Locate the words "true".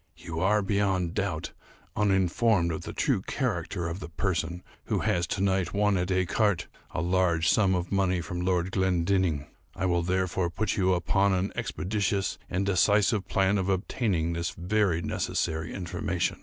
2.91-3.21